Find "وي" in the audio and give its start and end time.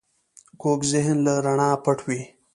2.07-2.21